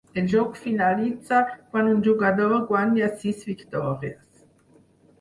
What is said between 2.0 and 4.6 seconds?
jugador guanya sis victòries.